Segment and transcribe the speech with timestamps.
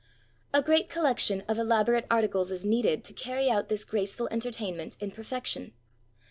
[0.51, 5.11] A great collection of elaborate articles is needed to carry out this graceful entertainment in
[5.11, 5.73] perfection.